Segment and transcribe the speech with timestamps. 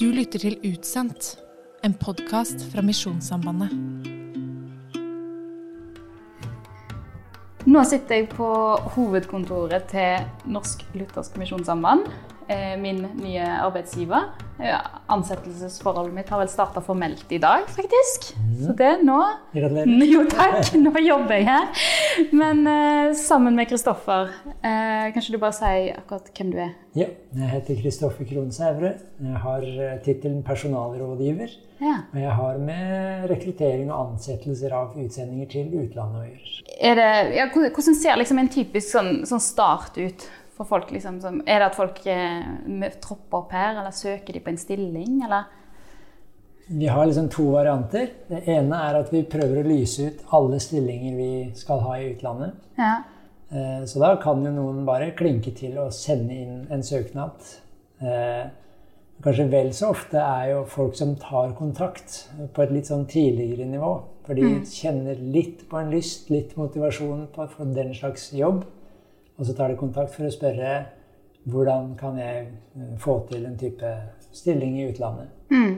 [0.00, 1.36] Du lytter til Utsendt,
[1.84, 3.72] en podkast fra Misjonssambandet.
[7.66, 8.46] Nå sitter jeg på
[8.94, 12.04] hovedkontoret til Norsk Luthersk Misjonssamband.
[12.48, 14.28] eh, Min nye arbeidsgiver.
[15.10, 18.30] Ansettelsesforholdet mitt har vel starta formelt i dag, faktisk.
[18.62, 19.18] Så det nå
[19.52, 20.06] Gratulerer.
[20.12, 21.66] Jo takk, nå jobber jeg her.
[22.40, 24.30] Men eh, sammen med Kristoffer,
[24.62, 26.72] eh, kanskje du bare sier akkurat hvem du er?
[26.96, 28.92] Ja, jeg heter Kristoffer Kronsævre.
[29.22, 31.52] Jeg har eh, tittelen personalrådgiver.
[31.80, 31.98] Ja.
[32.12, 36.56] Og jeg har med rekruttering og ansettelser av utsendinger til utlandet å gjøre.
[36.76, 40.26] Ja, hvordan hvordan ser liksom en typisk sånn, sånn start ut
[40.56, 40.90] for folk?
[40.92, 44.60] Liksom, som, er det at folk eh, tropper opp her, eller søker de på en
[44.60, 45.52] stilling, eller?
[46.68, 48.08] Vi har liksom to varianter.
[48.28, 52.08] Det ene er at vi prøver å lyse ut alle stillinger vi skal ha i
[52.14, 52.54] utlandet.
[52.78, 52.96] Ja.
[53.50, 57.38] Eh, Så da kan jo noen bare klinke til og sende inn en søknad.
[58.02, 58.46] Eh,
[59.22, 63.64] Kanskje vel så ofte er jo folk som tar kontakt på et litt sånn tidligere
[63.64, 63.92] nivå.
[64.26, 68.64] For de kjenner litt på en lyst, litt motivasjon på for den slags jobb.
[69.38, 70.74] Og så tar de kontakt for å spørre
[71.48, 73.94] hvordan kan jeg eh, få til en type
[74.36, 75.28] stilling i utlandet.
[75.54, 75.75] Eh,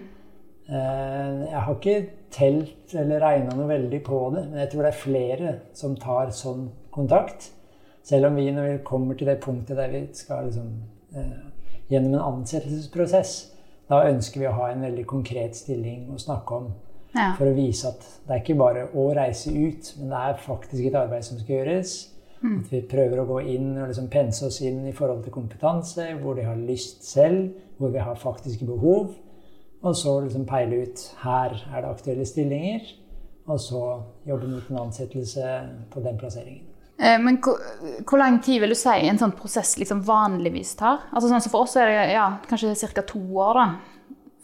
[0.68, 2.00] Jeg har ikke
[2.34, 6.32] telt eller regna noe veldig på det, men jeg tror det er flere som tar
[6.36, 7.50] sånn kontakt.
[8.04, 10.68] Selv om vi, når vi kommer til det punktet der vi skal liksom,
[11.16, 11.38] eh,
[11.88, 13.32] gjennom en ansettelsesprosess,
[13.88, 16.70] da ønsker vi å ha en veldig konkret stilling å snakke om.
[17.14, 17.32] Ja.
[17.38, 20.88] For å vise at det er ikke bare å reise ut, men det er faktisk
[20.88, 21.94] et arbeid som skal gjøres.
[22.60, 26.04] At vi prøver å gå inn og liksom pense oss inn i forhold til kompetanse,
[26.20, 29.16] hvor de har lyst selv, hvor vi har faktiske behov.
[29.82, 32.80] Og så liksom peile ut her er det aktuelle stillinger,
[33.48, 33.82] og så
[34.26, 35.52] jobbe mot en ansettelse
[35.92, 36.64] på den plasseringen.
[36.98, 37.60] Eh, Men hvor,
[38.02, 41.04] hvor lang tid vil du si en sånn prosess liksom vanligvis tar?
[41.12, 43.06] Altså sånn som For oss er det ja, kanskje ca.
[43.06, 43.68] to år da,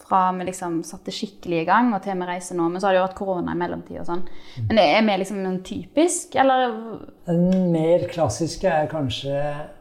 [0.04, 2.68] fra vi liksom satte skikkelig i gang og til vi reiser nå.
[2.70, 3.98] Men så har det jo vært korona i mellomtid.
[4.00, 4.22] og sånn.
[4.68, 6.78] Men er vi liksom en typisk, eller?
[7.26, 9.38] Den mer klassiske er kanskje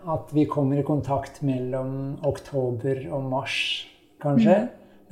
[0.10, 3.60] at vi kommer i kontakt mellom oktober og mars,
[4.24, 4.64] kanskje.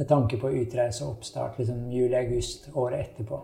[0.01, 3.37] Med tanke på utreise og oppstart liksom juli-august året etterpå.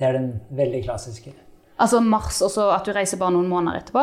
[0.00, 1.30] Det er den veldig klassiske.
[1.78, 4.02] Altså mars, og så at du reiser bare noen måneder etterpå?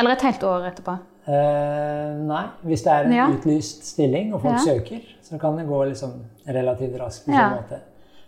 [0.00, 0.96] Eller et helt år etterpå?
[1.30, 3.28] Eh, nei, hvis det er en Ja.
[3.30, 4.64] utlyst stilling og folk Ja.
[4.66, 7.26] søker, så kan det gå liksom relativt raskt.
[7.26, 7.50] på Ja.
[7.50, 7.78] sånn måte.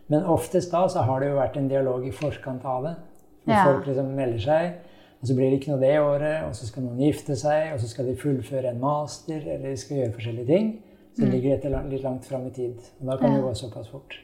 [0.08, 2.96] Men oftest da så har det jo vært en dialog i forkant av det.
[3.44, 3.64] Hvor Ja.
[3.64, 4.72] folk liksom melder seg,
[5.20, 7.80] og så blir det ikke noe det året, og så skal noen gifte seg, og
[7.80, 10.82] så skal de fullføre en master, eller de skal gjøre forskjellige ting.
[11.14, 12.78] Så ligger dette litt langt fram i tid.
[13.00, 13.46] Og da kan det Mm.
[13.48, 14.16] Gå såpass fort.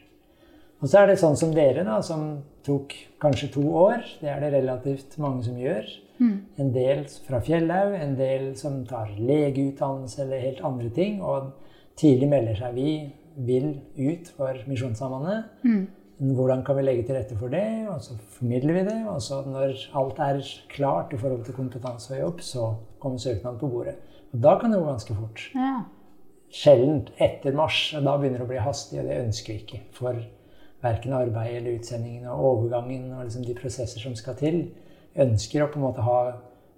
[0.83, 4.03] Og så er det sånn som dere, da, som tok kanskje to år.
[4.21, 5.85] Det er det relativt mange som gjør.
[6.59, 11.23] En del fra Fjellhaug, en del som tar legeutdannelse eller helt andre ting.
[11.23, 11.53] Og
[11.97, 15.45] tidlig melder seg vi vil ut for Misjonssambandet.
[16.21, 17.89] Hvordan kan vi legge til rette for det?
[17.89, 19.07] Og så formidler vi det.
[19.09, 23.59] Og så når alt er klart i forhold til kompetanse og jobb, så kommer søknaden
[23.61, 23.97] på bordet.
[24.33, 25.83] Og da kan det gå ganske fort Ja.
[26.51, 27.95] Sjelden etter mars.
[27.97, 29.83] og Da begynner det å bli hastig, og det ønsker vi ikke.
[29.97, 30.21] For
[30.83, 34.63] verken arbeidet eller utsendingen og overgangen og liksom de prosesser som skal til,
[35.21, 36.21] ønsker å på en måte ha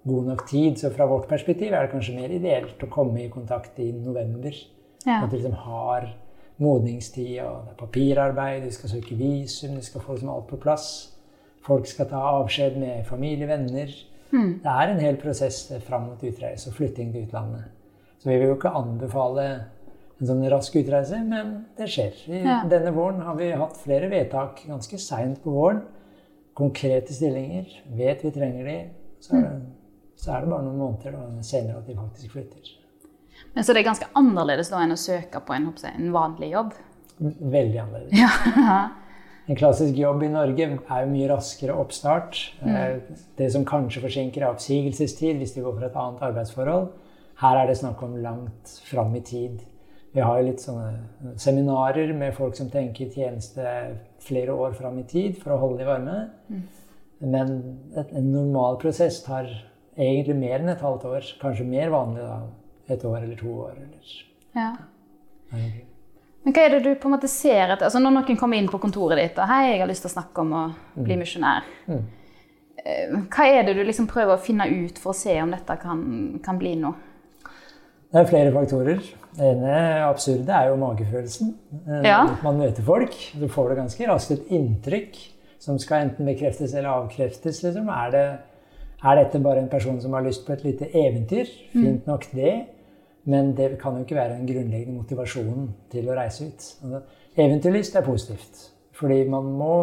[0.03, 0.79] god nok tid.
[0.79, 4.55] Så fra vårt perspektiv er det kanskje mer ideelt å komme i kontakt i november.
[5.05, 5.21] Ja.
[5.23, 6.11] At du liksom har
[6.63, 10.59] modningstid, og det er papirarbeid, du skal søke visum, du skal få liksom alt på
[10.61, 10.89] plass.
[11.63, 13.91] Folk skal ta avskjed med familie, venner.
[14.63, 17.71] Det er en hel prosess fram mot utreise og flytting til utlandet.
[18.23, 19.45] Så vi vil jo ikke anbefale
[20.21, 22.13] en sånn rask utreise, men det skjer.
[22.31, 22.61] I Ja.
[22.71, 25.81] Denne våren har vi hatt flere vedtak ganske seint på våren.
[26.55, 27.67] Konkrete stillinger.
[27.97, 28.77] Vet vi trenger de.
[29.19, 29.61] Så er det,
[30.15, 32.71] så er det bare noen måneder senere at de faktisk flytter.
[33.53, 36.73] Men så det er ganske annerledes da enn å søke på en, en vanlig jobb?
[37.19, 38.19] Veldig annerledes.
[38.23, 38.89] Ja.
[39.43, 42.37] En klassisk jobb i Norge er jo mye raskere oppstart.
[42.63, 43.01] Mm.
[43.35, 46.85] Det som kanskje forsinker, er oppsigelsestid hvis de går for et annet arbeidsforhold.
[47.43, 49.61] Her er det snakk om langt fram i tid.
[50.13, 53.65] Vi har jo litt sånne seminarer med folk som tenker tjeneste
[54.23, 56.17] flere år fram i tid for å holde de varme.
[57.19, 57.53] Men
[57.97, 59.49] et- en normal prosess tar
[59.97, 61.21] egentlig mer enn et halvt år.
[61.41, 62.41] Kanskje mer vanlig da.
[62.89, 63.71] Et år eller to år.
[63.77, 64.23] Eller.
[64.55, 64.75] ja.
[66.45, 67.85] Men hva er det du på en måte ser etter?
[67.85, 70.17] Altså Når noen kommer inn på kontoret ditt og hei, jeg har lyst til å
[70.21, 70.63] snakke om å
[70.97, 71.63] bli misjonær.
[71.87, 72.03] Mm.
[73.31, 76.39] Hva er det du liksom prøver å finne ut for å se om dette kan,
[76.43, 76.93] kan bli noe?
[78.13, 78.99] Det er flere faktorer.
[79.33, 79.75] Det ene
[80.05, 81.53] absurde er jo magefølelsen.
[81.87, 82.19] Eh, Ja.
[82.43, 85.17] Man møter folk, så får du ganske raskt et inntrykk
[85.59, 87.63] som skal enten bekreftes eller avkreftes.
[87.63, 87.89] Liksom.
[87.89, 88.25] Er, det,
[89.03, 91.49] er dette bare en person som har lyst på et lite eventyr?
[91.71, 92.53] Fint nok det.
[93.25, 96.65] Men det kan jo ikke være den grunnleggende motivasjonen til å reise ut.
[96.83, 97.01] Altså,
[97.37, 98.69] eventyrlyst er positivt.
[98.93, 99.75] Fordi man må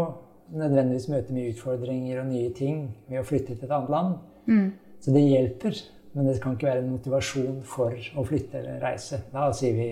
[0.53, 4.15] nødvendigvis møte mye utfordringer og nye ting ved å flytte til et annet land.
[4.47, 4.69] Mm.
[5.01, 5.81] Så det hjelper.
[6.13, 9.21] Men det kan ikke være en motivasjon for å flytte eller reise.
[9.31, 9.91] Da sier vi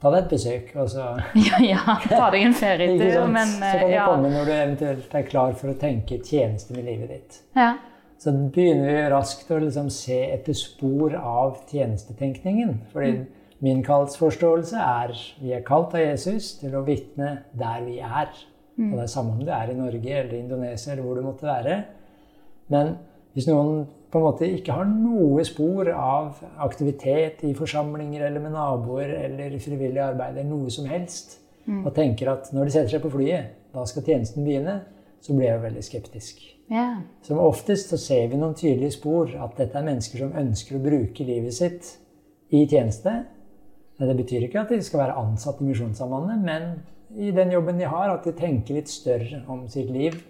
[0.00, 1.06] ta deg et besøk, og så
[1.48, 1.96] Ja, ja.
[2.06, 4.06] Ta deg en ferietur, men Så kan du ja.
[4.08, 7.40] komme når du eventuelt er klar for å tenke tjeneste med livet ditt.
[7.58, 7.74] ja.
[8.20, 12.74] Så begynner vi raskt å liksom se etter spor av tjenestetenkningen.
[12.92, 13.14] Fordi
[13.64, 18.28] min kallsforståelse er vi er kalt av Jesus til å vitne der vi er.
[18.76, 21.48] Og det er samme om du er i Norge eller Indonesia eller hvor du måtte
[21.48, 21.78] være.
[22.68, 22.92] Men
[23.32, 28.56] hvis noen på en måte ikke har noe spor av aktivitet i forsamlinger eller med
[28.56, 31.38] naboer eller frivillig arbeid eller noe som helst,
[31.70, 34.80] og tenker at når de setter seg på flyet, da skal tjenesten begynne,
[35.22, 36.40] så blir jeg veldig skeptisk.
[36.70, 37.02] Yeah.
[37.26, 40.82] Som oftest så ser vi noen tydelige spor at dette er mennesker som ønsker å
[40.82, 41.92] bruke livet sitt
[42.50, 43.12] i tjeneste.
[43.98, 47.78] Men Det betyr ikke at de skal være ansatt i Misjonssambandet, men i den jobben
[47.78, 50.22] de har, at de tenker litt større om sitt liv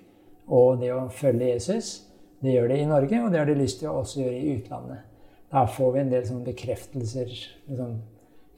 [0.49, 2.10] og det å følge Jesus.
[2.41, 4.57] Det gjør de i Norge, og det har de lyst til å også gjøre i
[4.57, 5.05] utlandet.
[5.51, 7.31] Da får vi en del sånne bekreftelser
[7.69, 7.95] liksom,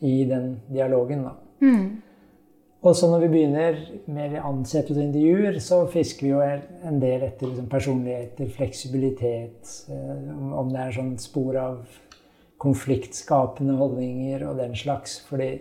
[0.00, 1.25] i den dialogen.
[1.25, 1.37] da.
[1.62, 2.02] Mm.
[2.82, 3.76] Og så når vi begynner
[4.11, 10.69] med ansettelsesintervjuer, så fisker vi jo en del etter liksom personligheter, fleksibilitet, eh, om- om
[10.69, 11.87] det er sånn spor av
[12.58, 15.20] konfliktskapende holdninger og den slags.
[15.29, 15.61] Fordi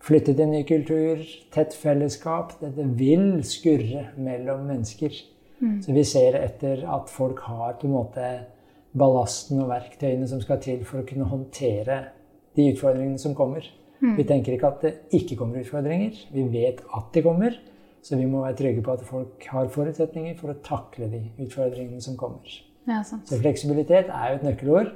[0.00, 5.10] flytte til en ny kultur, tett fellesskap, dette vil skurre mellom mennesker.
[5.84, 8.28] Så vi ser etter at folk har på en måte
[8.96, 11.98] ballasten og verktøyene som skal til for å kunne håndtere
[12.56, 13.66] de utfordringene som kommer.
[14.00, 16.16] Vi tenker ikke at det ikke kommer utfordringer.
[16.32, 17.58] Vi vet at de kommer.
[18.02, 22.00] Så vi må være trygge på at folk har forutsetninger for å takle de utfordringene
[22.00, 22.48] som kommer.
[22.88, 23.02] ja.
[23.04, 24.94] Så fleksibilitet er jo et nøkkelord.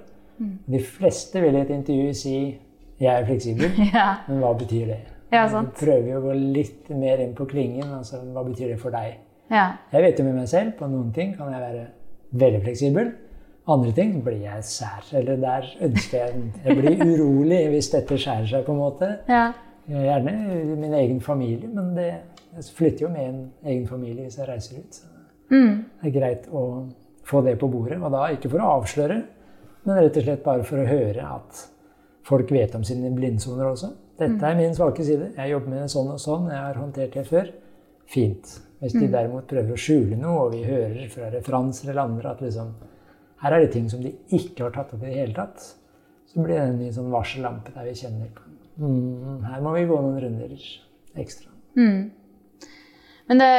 [0.66, 2.58] De fleste vil i et intervju si
[3.00, 5.00] 'jeg er fleksibel', Ja, men hva betyr det?
[5.32, 5.68] Ja, sant.
[5.76, 7.92] Vi prøver jo å gå litt mer inn på klingen.
[7.92, 9.18] altså Hva betyr det for deg?
[9.50, 9.66] Ja.
[9.92, 11.86] Jeg vet jo med meg selv, på noen ting kan jeg være
[12.32, 13.12] veldig fleksibel.
[13.68, 15.04] Andre ting blir jeg sær.
[15.16, 19.18] Eller der ønsker jeg Jeg blir urolig hvis dette skjærer seg, på en måte.
[19.28, 19.52] ja.
[19.84, 20.32] Gjerne
[20.62, 22.06] i min egen familie, men det,
[22.56, 24.94] jeg flytter jo med en egen familie hvis jeg reiser ut.
[24.94, 25.04] Så
[25.50, 25.84] Mm.
[26.02, 26.86] det er greit å
[27.24, 27.98] få det på bordet.
[28.02, 29.22] Og da ikke for å avsløre,
[29.84, 31.66] men rett og slett bare for å høre at
[32.24, 33.90] folk vet om sine blindsoner også.
[34.18, 35.34] Dette er min svake side.
[35.36, 36.48] Jeg jobber med sånn og sånn.
[36.48, 37.50] Jeg har håndtert det før.
[38.10, 38.58] Fint.
[38.82, 42.42] Hvis de derimot prøver å skjule noe, og vi hører fra referanser eller andre at
[42.44, 42.74] liksom,
[43.40, 45.62] her er det ting som de ikke har tatt opp i det hele tatt,
[46.28, 48.44] så blir det en ny sånn varsellampe der vi kjenner på
[48.82, 50.52] mm, Her må vi gå noen runder
[51.22, 51.48] ekstra.
[51.78, 52.10] Mm.
[53.30, 53.50] Men det,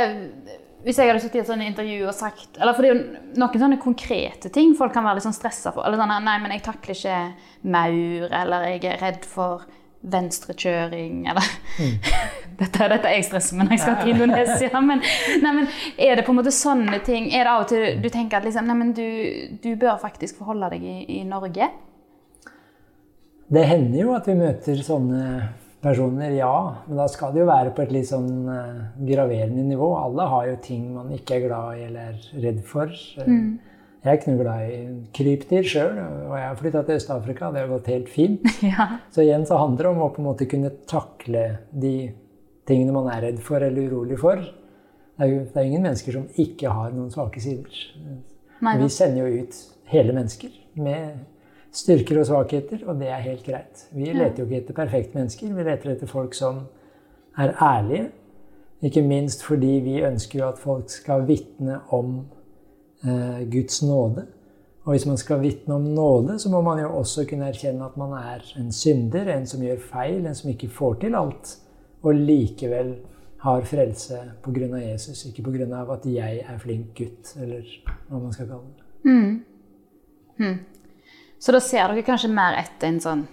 [0.86, 3.40] hvis jeg hadde sittet i et sånt intervju og sagt Eller for det er jo
[3.42, 5.88] noen sånne konkrete ting folk kan være litt sånn stressa for.
[5.88, 7.18] Eller sånn Nei, men jeg takler ikke
[7.74, 9.66] maur, eller jeg er redd for
[10.12, 11.50] venstrekjøring, eller
[12.60, 14.82] dette, dette er jeg stresser med når jeg skal til Indonesia.
[14.86, 15.04] Men,
[15.42, 15.68] nei, men
[15.98, 18.48] er det på en måte sånne ting Er det av og til du tenker at
[18.48, 19.06] liksom, nei, men du,
[19.64, 21.70] du bør faktisk forholde deg i, i Norge?
[23.46, 25.22] Det hender jo at vi møter sånne
[25.86, 26.54] personer, ja.
[26.88, 28.82] Men da skal det jo være på et litt sånn eh,
[29.12, 29.92] graverende nivå.
[30.00, 32.90] Alle har jo ting man ikke er glad i eller er redd for.
[33.22, 33.32] Eh,
[34.06, 34.80] Jeg er ikke noe glad i
[35.18, 37.48] krypdyr sjøl, og jeg har flytta til Øst-Afrika.
[37.50, 38.44] Det har gått helt fint.
[38.76, 38.86] Ja.
[39.10, 41.96] Så igjen så handler det om å på en måte kunne takle de
[42.70, 44.44] tingene man er redd for eller urolig for.
[45.16, 47.82] Det er jo det er ingen mennesker som ikke har noen svake sider.
[48.62, 49.58] Nei, Vi sender jo ut
[49.90, 51.26] hele mennesker med
[51.76, 53.88] styrker og svakheter, og det er helt greit.
[53.90, 56.68] Vi leter jo ikke etter perfekte mennesker, vi leter etter folk som
[57.42, 58.12] er ærlige.
[58.86, 62.20] Ikke minst fordi vi ønsker jo at folk skal vitne om
[63.52, 64.26] Guds nåde.
[64.86, 67.98] Og hvis man skal vitne om nåde, så må man jo også kunne erkjenne at
[67.98, 71.56] man er en synder, en som gjør feil, en som ikke får til alt,
[72.06, 72.92] og likevel
[73.42, 74.68] har frelse pga.
[74.78, 75.82] Jesus, ikke pga.
[75.94, 77.66] at jeg er flink gutt, eller
[78.10, 78.86] hva man skal kalle det.
[81.40, 83.26] Så da ser dere kanskje mer etter en sånn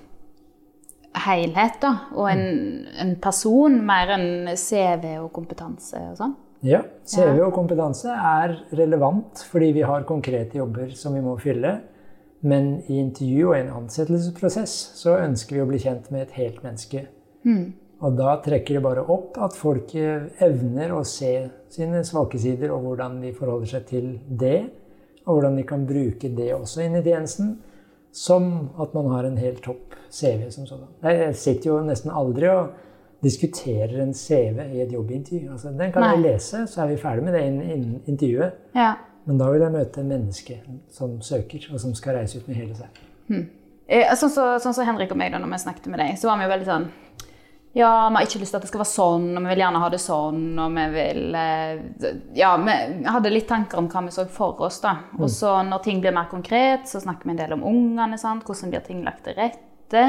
[1.26, 6.35] helhet, da, og en, en person, mer enn CV og kompetanse og sånn?
[6.62, 11.81] Ja, CV og kompetanse er relevant fordi vi har konkrete jobber som vi må fylle.
[12.42, 16.62] Men i intervju og en ansettelsesprosess så ønsker vi å bli kjent med et helt
[16.64, 17.04] menneske.
[18.02, 21.33] Og da trekker det bare opp at folk evner å se
[21.71, 24.64] sine svake sider, og hvordan de forholder seg til det.
[25.23, 27.61] Og hvordan de kan bruke det også inn i tjenesten.
[28.12, 30.90] Som at man har en helt topp CV som sådan.
[31.07, 32.75] Jeg sitter jo nesten aldri og
[33.23, 35.52] diskuterer en CV i et jobbintervju.
[35.52, 36.12] Altså, den kan Nei.
[36.17, 38.59] jeg lese, så er vi ferdig med det innen intervjuet.
[38.75, 38.95] Ja.
[39.25, 40.59] Men da vil jeg møte en menneske
[40.91, 43.02] som søker, og som skal reise ut med hele seg.
[43.29, 43.47] Hmm.
[44.19, 46.41] Sånn som sånn så Henrik og meg, da når vi snakket med deg, så var
[46.41, 46.91] vi jo veldig sånn
[47.76, 49.83] Ja, vi har ikke lyst til at det skal være sånn, og vi vil gjerne
[49.83, 52.76] ha det sånn, og vi vil eh, Ja, vi
[53.14, 54.97] hadde litt tanker om hva vi så for oss, da.
[55.19, 58.19] Og så når ting blir mer konkret, så snakker vi en del om ungene.
[58.19, 60.05] Hvordan blir ting lagt til rette?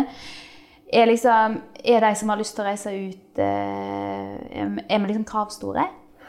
[0.93, 5.25] Er, liksom, er de som har lyst til å reise ut, eh, er vi liksom
[5.25, 5.87] kravstore?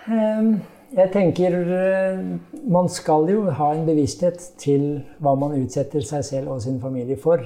[0.08, 0.54] Ehm,
[0.94, 2.20] Jeg tenker eh,
[2.70, 7.16] man skal jo ha en bevissthet til hva man utsetter seg selv og sin familie
[7.18, 7.42] for.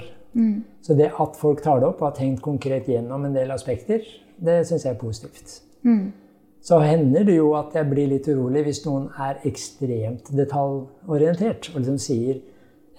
[0.85, 4.03] Så det at folk tar det opp og har tenkt konkret gjennom en del aspekter,
[4.37, 5.55] det syns jeg er positivt.
[6.61, 11.81] Så hender det jo at jeg blir litt urolig hvis noen er ekstremt detaljorientert og
[11.81, 12.39] liksom sier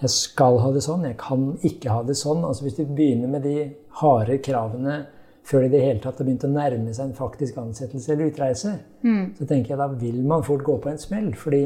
[0.01, 2.41] jeg skal ha det sånn, jeg kan ikke ha det sånn.
[2.47, 3.69] Altså Hvis du begynner med de
[4.01, 5.03] harde kravene
[5.45, 8.31] før det i det hele tatt har begynt å nærme seg en faktisk ansettelse eller
[8.31, 8.73] utreise,
[9.37, 11.33] så tenker jeg da vil man fort gå på en smell.
[11.33, 11.63] fordi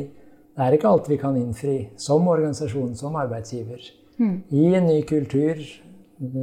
[0.55, 3.81] det er ikke alt vi kan innfri som organisasjon, som arbeidsgiver.
[4.51, 5.59] I en ny kultur,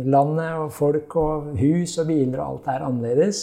[0.04, 3.40] landet og folk og hus og biler og alt er annerledes.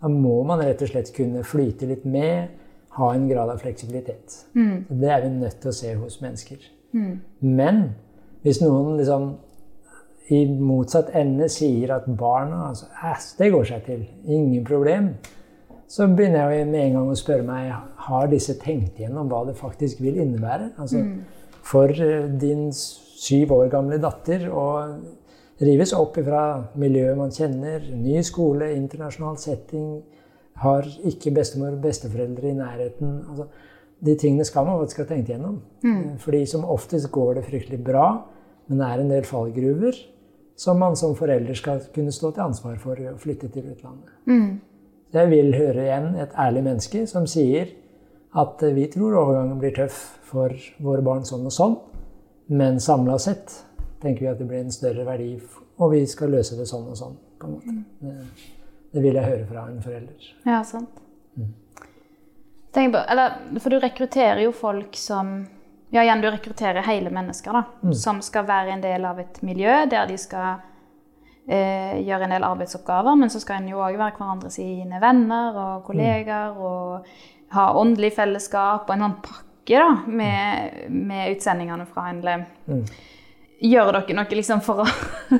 [0.00, 2.54] Da må man rett og slett kunne flyte litt med,
[2.96, 4.46] ha en grad av fleksibilitet.
[4.54, 4.86] Mm.
[4.88, 6.62] Det er vi nødt til å se hos mennesker.
[7.40, 7.82] Men
[8.44, 9.32] hvis noen liksom
[10.34, 12.88] i motsatt ende sier at barna altså,
[13.38, 15.12] det går seg til, ingen problem,
[15.86, 17.70] så begynner jeg med en gang å spørre meg
[18.08, 20.72] har disse tenkt gjennom hva det faktisk vil innebære.
[20.82, 21.04] Altså,
[21.66, 24.66] For eh, din syv år gamle datter å
[25.62, 26.42] rives opp fra
[26.76, 30.02] miljøet man kjenner, ny skole, internasjonal setting,
[30.62, 33.48] har ikke bestemor og besteforeldre i nærheten altså,
[34.04, 35.60] De tingene skal man faktisk ha tenkt gjennom.
[36.20, 38.26] Fordi som oftest går det fryktelig bra,
[38.68, 39.96] men det er en del fallgruver
[40.56, 44.08] som man som forelder skal kunne stå til ansvar for å flytte til utlandet.
[45.12, 47.70] Jeg vil høre igjen et ærlig menneske som sier
[48.36, 51.76] at eh, vi tror overgangen blir tøff for våre barn sånn og sånn,
[52.48, 53.54] men samla sett
[54.02, 55.30] tenker vi at det blir en større verdi,
[55.78, 57.16] og vi skal løse det sånn og sånn.
[57.38, 57.76] på en måte.
[58.00, 58.16] Det,
[58.92, 60.28] det vil jeg høre fra en forelder.
[60.44, 61.00] Ja, sant.
[61.36, 61.65] Tenk
[62.76, 65.38] på, eller, for du rekrutterer jo folk som
[65.94, 67.92] Ja, igjen, du rekrutterer hele mennesker, da.
[67.94, 70.58] Som skal være en del av et miljø der de skal
[71.46, 75.56] eh, gjøre en del arbeidsoppgaver, men så skal en jo òg være hverandre sine venner
[75.62, 77.06] og kollegaer og
[77.54, 82.44] ha åndelig fellesskap og en sånn pakke da, med, med utsendingene fra NLM.
[83.66, 84.90] Gjør dere noe liksom for å,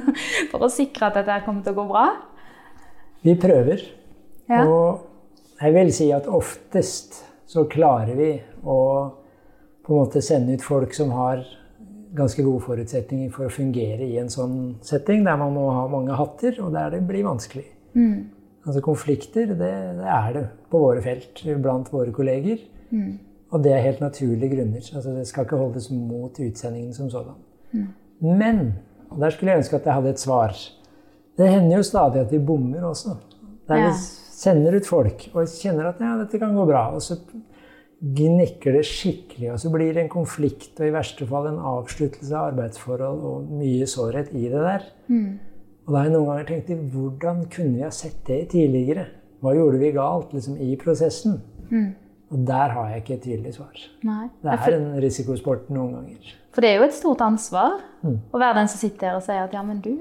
[0.52, 2.06] for å sikre at dette kommer til å gå bra?
[3.26, 3.82] Vi prøver.
[4.46, 4.62] Ja.
[4.62, 8.30] Og jeg vil si at oftest så klarer vi
[8.64, 8.78] å
[9.86, 11.44] på en måte sende ut folk som har
[12.16, 16.16] ganske gode forutsetninger for å fungere i en sånn setting, der man må ha mange
[16.16, 17.66] hatter, og der det blir vanskelig.
[18.66, 22.58] Altså Konflikter, det, det er det på våre felt blant våre kolleger.
[23.54, 24.82] Og det er helt naturlige grunner.
[24.94, 27.36] Altså Det skal ikke holdes mot utsendingen som sådan.
[28.20, 28.72] Men
[29.10, 30.56] og der skulle jeg ønske at jeg hadde et svar.
[31.38, 33.14] Det hender jo stadig at vi bommer også.
[33.68, 33.92] Der Ja.
[34.36, 36.90] Sender ut folk og kjenner at ja, dette kan gå bra.
[36.96, 37.18] Og så
[37.96, 42.34] gnikker det skikkelig, og så blir det en konflikt og i verste fall en avsluttelse
[42.36, 44.88] av arbeidsforhold og mye sårhet i det der.
[45.86, 49.06] Og da har jeg noen ganger tenkt hvordan kunne vi ha sett det tidligere?
[49.40, 51.38] Hva gjorde vi galt liksom, i prosessen?
[52.34, 53.82] Og der har jeg ikke et tydelig svar.
[54.04, 54.26] Nei.
[54.42, 56.34] Det er en risikosport noen ganger.
[56.56, 59.44] For det er jo et stort ansvar å være den som sitter her og sier
[59.44, 59.92] at ja, men du,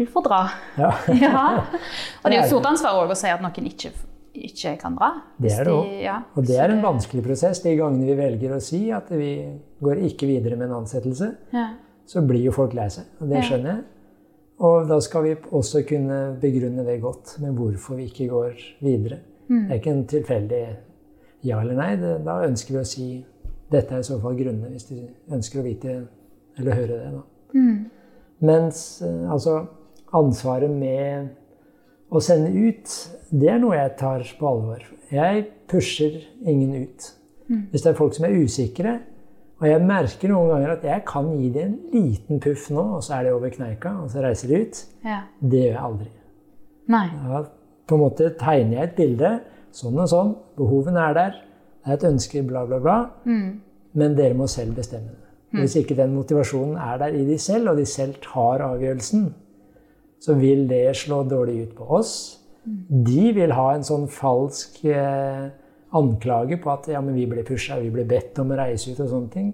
[0.00, 0.40] du får dra.
[0.80, 0.90] Ja,
[1.20, 1.42] Ja.
[2.22, 3.92] Og det er jo stort ansvar òg å si at noen ikke,
[4.40, 5.12] ikke kan dra.
[5.38, 6.16] Det er det de- Ja.
[6.36, 7.60] Og det er en vanskelig prosess.
[7.62, 9.30] De gangene vi velger å si at vi
[9.84, 11.68] går ikke videre med en ansettelse, Ja.
[12.06, 13.04] så blir jo folk lei seg.
[13.20, 13.84] Og det skjønner jeg.
[14.60, 19.20] Og da skal vi også kunne begrunne det godt med hvorfor vi ikke går videre.
[19.48, 19.68] Mm.
[19.68, 20.64] Det er ikke en tilfeldig
[21.48, 21.94] ja eller nei.
[21.96, 23.06] Det, da ønsker vi å si
[23.70, 25.94] dette er i så fall grunnene, hvis de ønsker å vite
[26.58, 27.12] eller høre det.
[27.14, 27.22] Da.
[27.54, 27.90] Mm.
[28.42, 29.54] Mens eh, altså
[30.16, 31.30] ansvaret med
[32.10, 32.96] å sende ut,
[33.30, 34.82] det er noe jeg tar på alvor.
[35.10, 37.12] Jeg pusher ingen ut.
[37.70, 38.98] Hvis det er folk som er usikre,
[39.60, 43.02] og jeg merker noen ganger at jeg kan gi dem en liten puff nå, og
[43.04, 45.18] så er det over kneika, og så reiser de ut, ja.
[45.42, 46.10] det gjør jeg aldri.
[46.94, 47.06] Nei.
[47.26, 47.42] Da
[47.90, 49.32] på en måte tegner jeg et bilde,
[49.74, 51.36] sånn og sånn, behovene er der,
[51.80, 52.96] det er et ønske, bla, bla, bla,
[54.00, 55.28] men dere må selv bestemme det.
[55.58, 59.24] Hvis ikke den motivasjonen er der i de selv, og de selv tar avgjørelsen,
[60.20, 62.12] så vil det slå dårlig ut på oss.
[62.88, 65.48] De vil ha en sånn falsk eh,
[65.96, 69.00] anklage på at ja, men vi ble pusha, vi ble bedt om å reise ut
[69.00, 69.50] og sånne ting.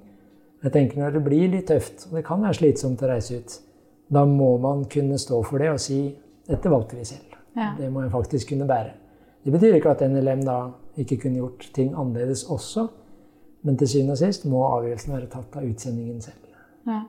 [0.65, 3.59] Jeg tenker Når det blir litt tøft, og det kan være slitsomt å reise ut,
[4.11, 6.01] da må man kunne stå for det og si
[6.47, 7.37] dette valgte vi selv.
[7.57, 7.73] Ja.
[7.79, 8.95] Det må jeg faktisk kunne bære.
[9.47, 10.59] Det betyr ikke at NLM da
[10.99, 12.89] ikke kunne gjort ting annerledes også,
[13.63, 16.51] men til syvende og sist må avgjørelsen være tatt av utsendingen selv.
[16.87, 17.05] Ja.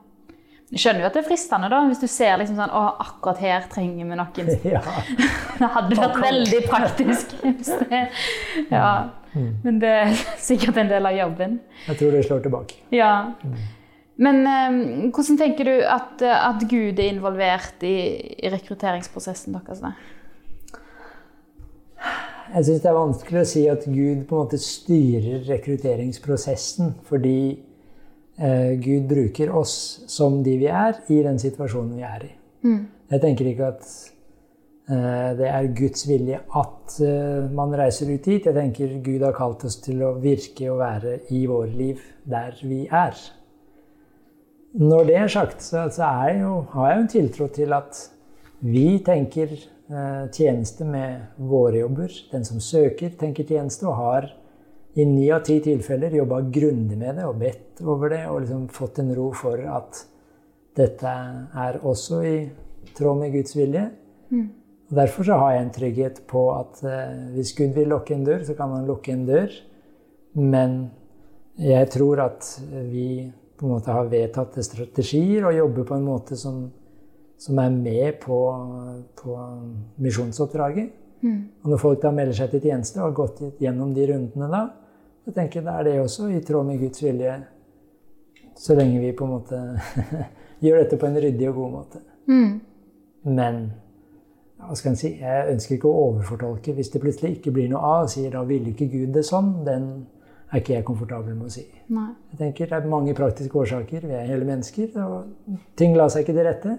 [0.68, 3.38] Jeg skjønner jo at det er fristende, da, hvis du ser liksom sånn Å, akkurat
[3.40, 4.50] her trenger vi noen.
[4.74, 4.82] Ja.
[5.60, 7.32] Det hadde vært veldig praktisk.
[8.76, 8.90] ja.
[9.64, 11.58] Men det er sikkert en del av jobben.
[11.86, 12.78] Jeg tror det slår tilbake.
[12.94, 13.12] Ja.
[14.18, 14.78] Men eh,
[15.14, 17.96] hvordan tenker du at, at Gud er involvert i,
[18.36, 19.82] i rekrutteringsprosessen deres?
[22.48, 27.38] Jeg syns det er vanskelig å si at Gud på en måte styrer rekrutteringsprosessen, fordi
[27.52, 27.67] eh,
[28.38, 29.72] Gud bruker oss
[30.06, 32.30] som de vi er, i den situasjonen vi er i.
[33.08, 33.88] Jeg tenker ikke at
[34.90, 38.48] eh, det er Guds vilje at eh, man reiser ut hit.
[38.50, 42.58] Jeg tenker Gud har kalt oss til å virke og være i våre liv der
[42.62, 43.16] vi er.
[44.78, 48.02] Når det er sagt, så, er jo, har jeg jo en tiltro til at
[48.60, 52.12] vi tenker eh, tjeneste med våre jobber.
[52.32, 54.28] Den som søker, tenker tjeneste og har
[54.98, 58.66] i ni av ti tilfeller jobba grundig med det og bedt over det og liksom
[58.74, 60.00] fått en ro for at
[60.78, 61.12] dette
[61.66, 62.36] er også i
[62.98, 63.84] tråd med Guds vilje.
[64.88, 68.24] Og Derfor så har jeg en trygghet på at eh, hvis Gud vil lukke en
[68.24, 69.52] dør, så kan han lukke en dør.
[70.38, 70.78] Men
[71.58, 72.46] jeg tror at
[72.88, 73.28] vi
[73.58, 76.62] på en måte har vedtatte strategier og jobber på en måte som,
[77.38, 78.38] som er med på,
[79.18, 79.38] på
[79.98, 80.94] misjonsoppdraget.
[81.64, 84.62] Og når folk da melder seg til tjeneste og har gått gjennom de rundene da,
[85.28, 87.32] så tenker det er det også i tråd med Guds vilje,
[88.56, 89.58] så lenge vi på en måte
[90.64, 92.00] gjør dette på en ryddig og god måte.
[93.28, 93.58] Men
[94.56, 95.10] hva skal en si?
[95.20, 96.72] Jeg ønsker ikke å overfortolke.
[96.72, 99.50] Hvis det plutselig ikke blir noe av, og sier da ville ikke Gud det sånn,
[99.68, 99.90] den
[100.48, 101.66] er ikke jeg komfortabel med å si.
[101.92, 102.08] Nei.
[102.32, 104.06] Jeg tenker Det er mange praktiske årsaker.
[104.08, 104.96] Vi er hele mennesker.
[105.04, 106.78] og Ting la seg ikke til rette.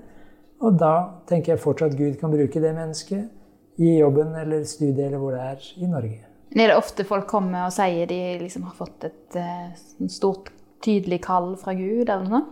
[0.66, 0.96] Og da
[1.30, 5.46] tenker jeg fortsatt Gud kan bruke det mennesket i jobben eller studiet eller hvor det
[5.54, 6.29] er i Norge.
[6.52, 10.10] Men Er det ofte folk kommer og sier de liksom har fått et eh, sånn
[10.10, 10.50] stort,
[10.82, 12.46] tydelig kall fra Gud, eller noe?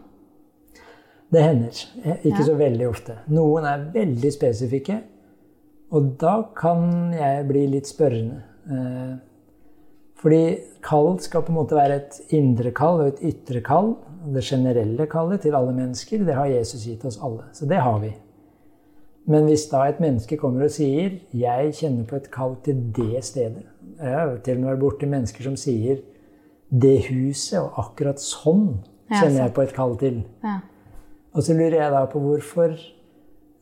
[1.33, 1.79] Det hender.
[2.03, 2.45] Eh, Ikke Ja.
[2.45, 3.17] så veldig ofte.
[3.27, 5.01] Noen er veldig spesifikke.
[5.91, 8.43] Og da kan jeg bli litt spørrende.
[8.69, 9.15] Eh,
[10.17, 13.95] Fordi kall skal på en måte være et indre kall og et ytre kall.
[14.33, 17.43] Det generelle kallet til alle mennesker, det har Jesus gitt oss alle.
[17.53, 18.15] Så det har vi.
[19.27, 23.21] Men hvis da et menneske kommer og sier 'jeg kjenner på et kall til det
[23.23, 23.63] stedet'
[23.97, 26.01] Jeg har til og med vært borti mennesker som sier
[26.71, 28.79] 'det huset', og akkurat sånn
[29.09, 30.23] kjenner jeg på et kall til.
[30.43, 30.59] Ja.
[31.33, 32.77] Og så lurer jeg da på hvorfor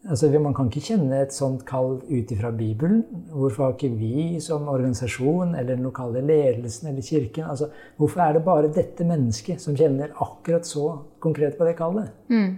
[0.10, 3.04] altså Man kan ikke kjenne et sånt kall ut ifra Bibelen.
[3.32, 8.34] Hvorfor har ikke vi som organisasjon eller den lokale ledelsen eller kirken altså, Hvorfor er
[8.34, 12.12] det bare dette mennesket som kjenner akkurat så konkret på det kallet?
[12.30, 12.58] Mm.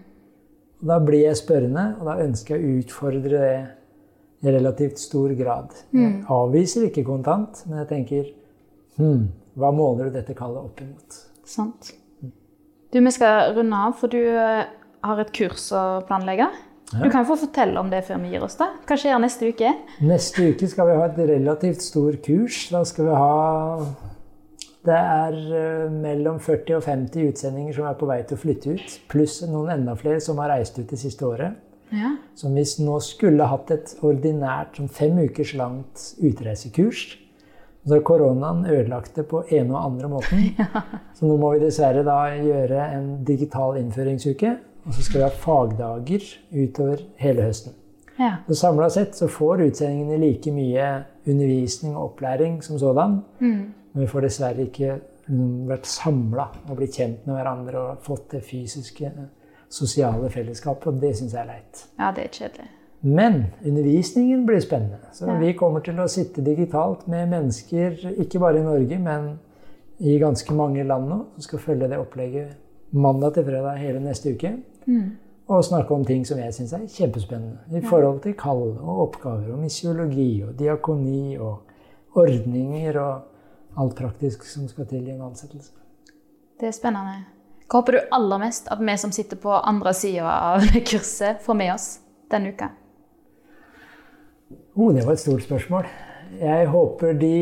[0.88, 3.56] Da blir jeg spørrende, og da ønsker jeg å utfordre det
[4.46, 5.74] i relativt stor grad.
[5.96, 8.28] Jeg avviser ikke kontant, men jeg tenker
[9.00, 9.24] hmm,
[9.58, 11.22] hva måler du dette kallet opp imot?
[11.48, 11.94] Sant.
[12.94, 14.68] Du, vi skal runde av, for du eh,
[15.04, 16.48] har et kurs å planlegge.
[16.88, 18.56] Du kan få fortelle om det før vi gir oss.
[18.60, 18.70] da.
[18.88, 19.74] Hva skjer neste uke?
[20.08, 22.62] Neste uke skal vi ha et relativt stor kurs.
[22.72, 23.88] Da skal vi ha
[24.88, 28.78] Det er eh, mellom 40 og 50 utsendinger som er på vei til å flytte
[28.78, 28.94] ut.
[29.12, 31.58] Pluss noen enda flere som har reist ut det siste året.
[31.94, 32.16] Ja.
[32.36, 37.08] Som hvis nå skulle hatt et ordinært sånn fem ukers langt utreisekurs.
[37.88, 40.50] Så koronaen ødelagt det på ene og andre måten.
[41.16, 44.58] Så nå må vi dessverre da gjøre en digital innføringsuke.
[44.88, 47.74] Og så skal vi ha fagdager utover hele høsten.
[48.20, 48.38] ja.
[48.48, 50.86] Så Samla sett så får utsendingene like mye
[51.28, 53.18] undervisning og opplæring som sådan.
[53.40, 58.32] Men vi får dessverre ikke mm, vært samla og blitt kjent med hverandre og fått
[58.36, 59.12] det fysiske,
[59.70, 61.02] sosiale fellesskapet.
[61.02, 61.86] Det syns jeg er leit.
[62.00, 62.70] ja, det er kjedelig.
[63.02, 64.98] Men undervisningen blir spennende.
[65.14, 65.38] Så Ja.
[65.40, 69.40] vi kommer til å sitte digitalt med mennesker, ikke bare i Norge, men
[70.00, 72.56] i ganske mange land nå, som skal følge det opplegget
[72.92, 74.54] mandag til fredag hele neste uke.
[75.48, 77.58] Og snakke om ting som jeg syns er kjempespennende.
[77.72, 81.58] I forhold til kall og oppgaver og misiologi og diakoni og
[82.16, 83.22] ordninger og
[83.78, 85.72] alt praktisk som skal til i en ansettelse.
[86.60, 87.26] Det er spennende.
[87.68, 91.42] Hva håper du aller mest at vi som sitter på andre sida av det kurset,
[91.44, 91.88] får med oss
[92.32, 92.70] denne uka?
[94.78, 95.88] Oh, det var et stort spørsmål.
[96.40, 97.38] Jeg håper de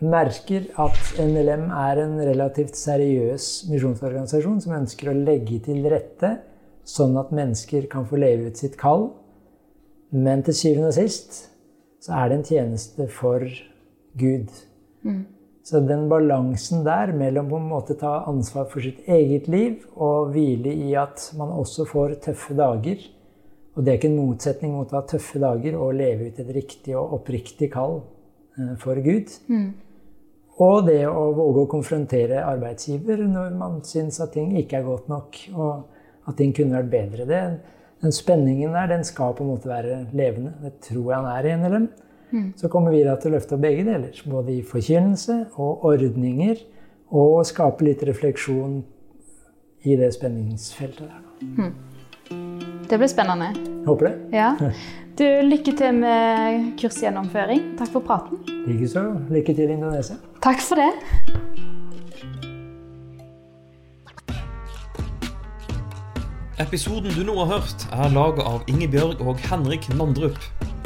[0.00, 6.38] merker at NLM er en relativt seriøs misjonsorganisasjon som ønsker å legge til rette
[6.88, 9.10] sånn at mennesker kan få leve ut sitt kall.
[10.10, 11.44] Men til syvende og sist
[12.02, 13.44] så er det en tjeneste for
[14.18, 14.50] Gud.
[15.70, 20.32] Så den balansen der mellom på en måte ta ansvar for sitt eget liv og
[20.34, 23.04] hvile i at man også får tøffe dager,
[23.76, 26.50] og det er ikke en motsetning mot å ha tøffe dager og leve ut et
[26.56, 28.00] riktig og oppriktig kall
[28.58, 29.30] eh, for Gud.
[30.60, 35.06] Og det å våge å konfrontere arbeidsgiver når man syns at ting ikke er godt
[35.08, 35.38] nok.
[35.54, 37.26] Og at ting kunne vært bedre.
[37.30, 37.40] Det,
[38.02, 40.52] den spenningen der, den skal på en måte være levende.
[40.64, 41.88] Det tror jeg han er i NLM.
[42.30, 42.52] Mm.
[42.56, 44.22] Så kommer vi da til å løfte opp begge deler.
[44.30, 46.62] Både i forkynnelse og ordninger.
[47.10, 48.80] Og skape litt refleksjon
[49.82, 51.22] i det spenningsfeltet der.
[51.58, 51.72] Mm.
[52.90, 53.52] Det blir spennende.
[53.86, 54.16] Håper det.
[54.38, 54.54] Ja.
[55.20, 57.74] Du, lykke til med kursgjennomføring.
[57.76, 58.38] Takk for praten.
[58.64, 59.02] Likeså.
[59.28, 60.16] Lykke til i Indonesia.
[60.40, 60.86] Takk for det.
[66.60, 70.40] Episoden du nå har hørt, er laget av Ingebjørg og Henrik Nandrup.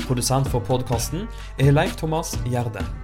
[0.07, 3.04] Produsent for podkasten er Leif Thomas Gjerde.